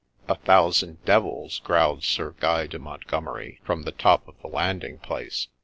'A 0.27 0.33
thousand 0.33 1.05
devils!' 1.05 1.59
growled 1.63 2.03
Sir 2.03 2.33
Guy 2.39 2.65
de 2.65 2.79
Montgomeri, 2.79 3.59
from 3.63 3.83
the 3.83 3.91
top 3.91 4.27
of 4.27 4.33
the 4.41 4.47
landing 4.47 4.97
place. 4.97 5.47